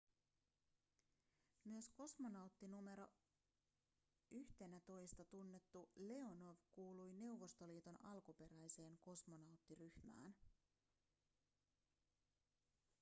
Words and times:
myös 1.63 1.89
kosmonautti 1.89 2.67
nro 2.67 3.07
11:nä 4.31 4.79
tunnettu 5.31 5.89
leonov 5.95 6.57
kuului 6.71 7.13
neuvostoliiton 7.13 8.05
alkuperäiseen 8.05 8.97
kosmonauttiryhmään 9.01 10.35